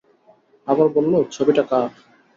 [0.67, 1.89] আবার বলল, ছবিটা কার?